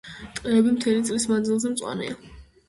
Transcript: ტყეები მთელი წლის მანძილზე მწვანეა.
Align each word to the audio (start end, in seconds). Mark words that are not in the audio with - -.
ტყეები 0.37 0.71
მთელი 0.77 1.03
წლის 1.09 1.27
მანძილზე 1.33 1.73
მწვანეა. 1.75 2.19